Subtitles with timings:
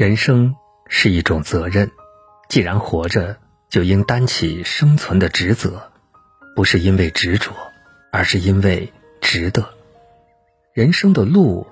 [0.00, 0.56] 人生
[0.88, 1.90] 是一种责任，
[2.48, 3.36] 既然活着，
[3.68, 5.92] 就应担起生存的职责，
[6.56, 7.52] 不是因为执着，
[8.10, 8.90] 而是因为
[9.20, 9.74] 值得。
[10.72, 11.66] 人生的路，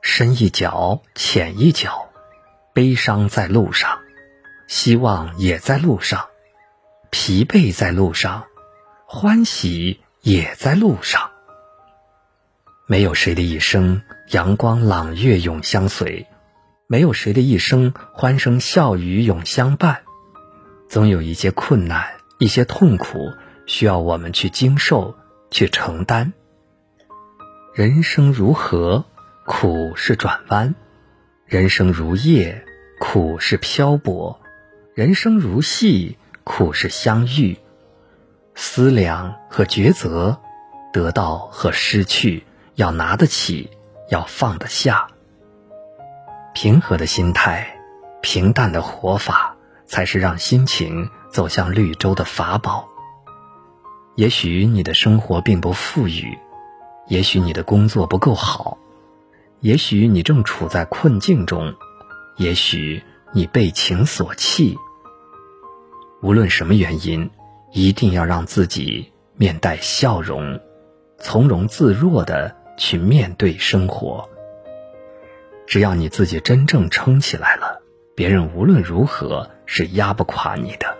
[0.00, 2.08] 深一脚浅一脚，
[2.72, 3.98] 悲伤在路上，
[4.66, 6.28] 希望也在路上，
[7.10, 8.46] 疲惫在路上，
[9.04, 11.30] 欢喜也在路上。
[12.86, 16.26] 没有谁的一生阳光朗月永相随。
[16.86, 20.02] 没有谁的一生欢声笑语永相伴，
[20.86, 22.04] 总有一些困难、
[22.38, 23.32] 一些痛苦
[23.64, 25.16] 需要我们去经受、
[25.50, 26.34] 去承担。
[27.72, 29.06] 人生如河，
[29.46, 30.74] 苦是转弯；
[31.46, 32.66] 人生如叶，
[33.00, 34.38] 苦是漂泊；
[34.94, 37.56] 人生如戏，苦是相遇。
[38.54, 40.38] 思量和抉择，
[40.92, 43.70] 得到和失去，要拿得起，
[44.10, 45.08] 要放得下。
[46.54, 47.76] 平和的心态，
[48.22, 52.88] 平淡的活法，才是让心情走向绿洲的法宝。
[54.14, 56.38] 也许你的生活并不富裕，
[57.08, 58.78] 也许你的工作不够好，
[59.60, 61.74] 也许你正处在困境中，
[62.36, 64.78] 也许你被情所弃。
[66.22, 67.28] 无论什么原因，
[67.72, 70.60] 一定要让自己面带笑容，
[71.18, 74.28] 从容自若的去面对生活。
[75.66, 77.82] 只要你自己真正撑起来了，
[78.14, 80.96] 别人无论如何是压不垮你的。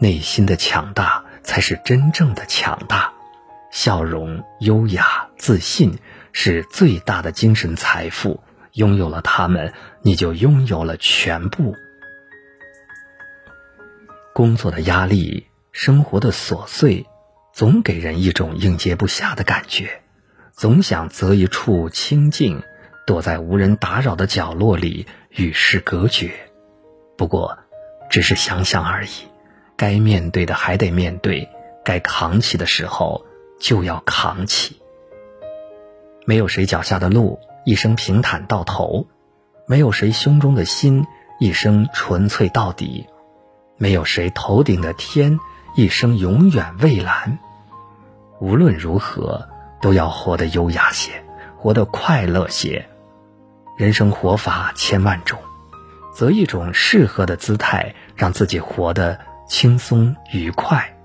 [0.00, 3.12] 内心的强大才是真正的强大，
[3.70, 5.98] 笑容、优雅、自信
[6.32, 8.42] 是最大的精神财富。
[8.72, 11.76] 拥有了他们，你就拥有了全部。
[14.32, 17.06] 工作的压力，生活的琐碎，
[17.52, 20.00] 总给人一种应接不暇的感觉，
[20.52, 22.62] 总想择一处清静。
[23.06, 26.32] 躲在无人打扰的角落里与世隔绝，
[27.16, 27.58] 不过，
[28.08, 29.10] 只是想想而已。
[29.76, 31.48] 该面对的还得面对，
[31.84, 33.24] 该扛起的时候
[33.58, 34.80] 就要扛起。
[36.24, 39.08] 没有谁脚下的路一生平坦到头，
[39.66, 41.04] 没有谁胸中的心
[41.40, 43.06] 一生纯粹到底，
[43.76, 45.40] 没有谁头顶的天
[45.74, 47.40] 一生永远蔚蓝。
[48.40, 49.48] 无论如何，
[49.80, 51.10] 都要活得优雅些，
[51.56, 52.88] 活得快乐些。
[53.82, 55.40] 人生活法千万种，
[56.14, 60.96] 择一种适合的姿态，让自己活得轻松愉快。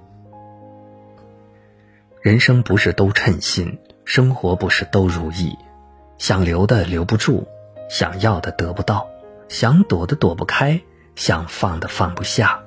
[2.22, 5.58] 人生不是都称心，生活不是都如意，
[6.20, 7.48] 想留的留不住，
[7.90, 9.08] 想要的得不到，
[9.50, 10.80] 想躲的躲不开，
[11.16, 12.60] 想放的放不下。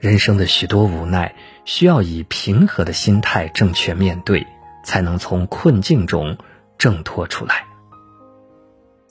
[0.00, 1.32] 人生的许多无奈，
[1.64, 4.44] 需要以平和的心态正确面对，
[4.82, 6.36] 才能从困境中
[6.76, 7.66] 挣脱出来。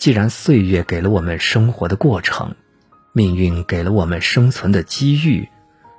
[0.05, 2.53] 既然岁月给了我们生活的过程，
[3.11, 5.49] 命运给了我们生存的机遇，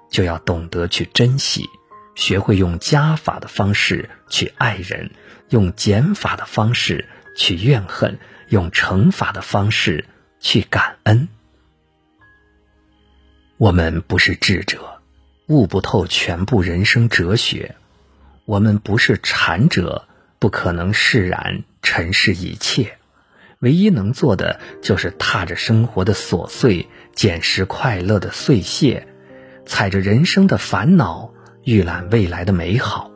[0.08, 1.64] 就要懂得去珍惜，
[2.14, 5.10] 学会用加法的方式去爱人，
[5.48, 10.04] 用减法的方式去怨恨，用乘法的方式
[10.38, 11.26] 去感恩。
[13.56, 15.00] 我们不是智者，
[15.48, 17.74] 悟不透全部人生哲学；
[18.44, 20.06] 我们不是禅者，
[20.38, 22.98] 不可能释然尘世一切。
[23.60, 29.06] 唯一能做的就是踏着生活的琐碎，捡拾快乐的碎屑，
[29.64, 31.32] 踩着人生的烦恼，
[31.64, 33.10] 预览未来的美好。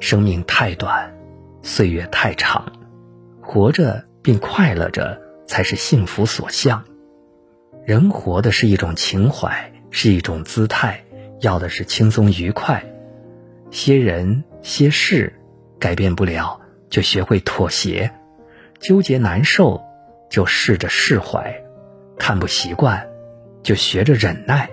[0.00, 1.14] 生命太短，
[1.62, 2.72] 岁月太长，
[3.40, 6.84] 活着并快乐着才是幸福所向。
[7.86, 11.02] 人活的是一种情怀，是一种姿态，
[11.40, 12.84] 要的是轻松愉快。
[13.70, 15.32] 些人些事
[15.78, 16.60] 改变不了，
[16.90, 18.12] 就学会妥协。
[18.80, 19.84] 纠结难受，
[20.30, 21.52] 就试着释怀；
[22.18, 23.06] 看不习惯，
[23.62, 24.68] 就学着忍耐；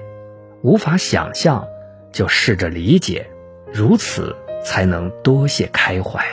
[0.63, 1.67] 无法想象，
[2.13, 3.29] 就试着理解。
[3.73, 4.33] 如此，
[4.63, 6.25] 才能多些开怀。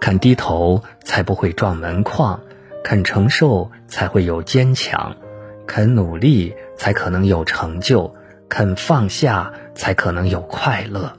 [0.00, 2.40] 肯低头，才不会撞门框；
[2.82, 5.14] 肯承受，才会有坚强；
[5.68, 8.12] 肯努力，才可能有成就；
[8.48, 11.12] 肯放下，才可能有快乐。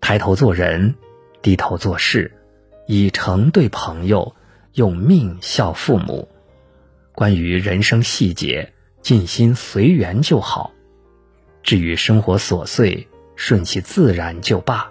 [0.00, 0.94] 抬头做人，
[1.42, 2.30] 低头做事。
[2.86, 4.34] 以诚对朋友，
[4.74, 6.28] 用命孝父母。
[7.12, 10.72] 关于人生细节，尽心随缘就好；
[11.62, 14.90] 至于生活琐碎，顺其自然就罢。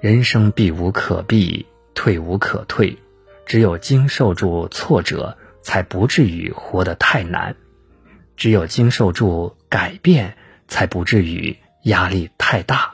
[0.00, 2.96] 人生避无可避，退无可退，
[3.46, 7.54] 只有经受住挫折，才不至于活得太难；
[8.36, 10.36] 只有经受住改变，
[10.66, 12.92] 才不至于压力太大。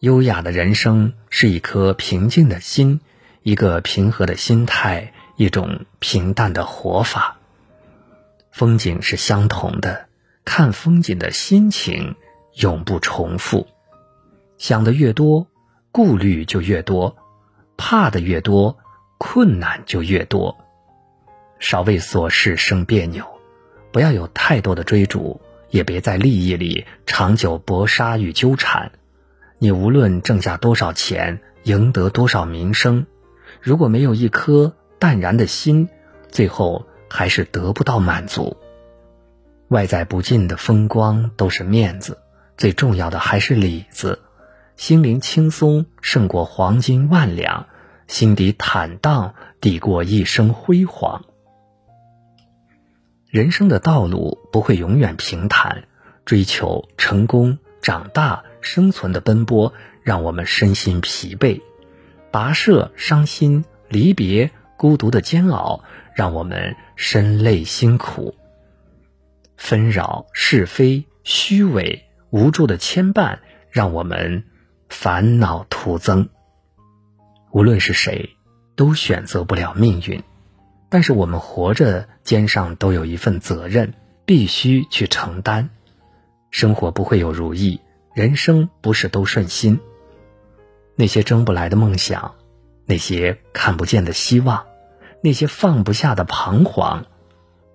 [0.00, 3.00] 优雅的人生是一颗平静的心，
[3.42, 7.36] 一个平和的心态，一种平淡的活法。
[8.50, 10.06] 风景是相同的，
[10.46, 12.16] 看风景的心情
[12.54, 13.66] 永不重复。
[14.56, 15.48] 想的越多，
[15.92, 17.14] 顾虑就越多；
[17.76, 18.78] 怕的越多，
[19.18, 20.56] 困难就越多。
[21.58, 23.22] 少为琐事生别扭，
[23.92, 28.92] 不要有太多的追逐，也别在利益里长久搏杀与纠缠。
[29.62, 33.04] 你无论挣下多少钱，赢得多少名声，
[33.60, 35.90] 如果没有一颗淡然的心，
[36.30, 38.56] 最后还是得不到满足。
[39.68, 42.16] 外在不尽的风光都是面子，
[42.56, 44.20] 最重要的还是里子。
[44.76, 47.66] 心灵轻松胜过黄金万两，
[48.06, 51.26] 心底坦荡抵过一生辉煌。
[53.28, 55.84] 人生的道路不会永远平坦，
[56.24, 59.72] 追求成功、长大、生存的奔波
[60.02, 61.60] 让我们身心疲惫；
[62.30, 65.82] 跋涉、伤心、离别、孤独的煎熬
[66.14, 68.34] 让我们身累辛苦；
[69.56, 73.38] 纷扰、是非、虚伪、无助的牵绊
[73.70, 74.44] 让我们
[74.88, 76.28] 烦恼徒增。
[77.52, 78.36] 无论是谁，
[78.76, 80.22] 都选择不了命运。
[80.88, 83.94] 但是我们活着，肩上都有一份责任，
[84.26, 85.70] 必须去承担。
[86.50, 87.80] 生活不会有如意，
[88.14, 89.80] 人生不是都顺心。
[90.96, 92.34] 那些争不来的梦想，
[92.86, 94.66] 那些看不见的希望，
[95.22, 97.06] 那些放不下的彷徨，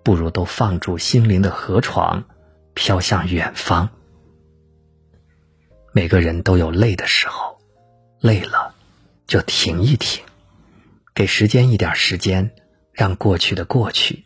[0.04, 2.25] 不如都放住心灵的河床，
[2.74, 3.89] 飘向远方。
[5.94, 7.57] 每个人都有累的时候，
[8.19, 8.75] 累了
[9.25, 10.24] 就停一停，
[11.13, 12.51] 给时间一点时间。
[12.98, 14.24] 让过去的过去，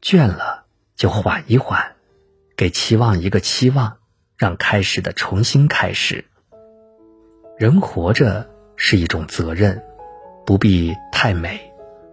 [0.00, 1.96] 倦了就缓一缓，
[2.58, 3.98] 给期望一个期望，
[4.36, 6.24] 让开始的重新开始。
[7.56, 9.80] 人活着是一种责任，
[10.44, 11.60] 不必太美，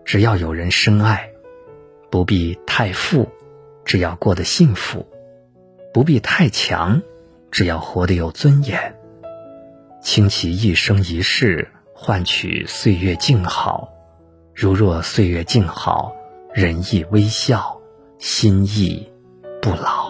[0.05, 1.17] 只要有人深爱；
[2.11, 3.27] 不必太富，
[3.85, 5.03] 只要过得幸福；
[5.91, 7.01] 不必太强，
[7.49, 8.95] 只要活得有尊严。
[10.03, 13.89] 倾其一生一世，换取岁月静好。
[14.53, 16.13] 如若岁月静好，
[16.53, 17.81] 人亦微笑，
[18.19, 19.11] 心亦
[19.59, 20.04] 不老。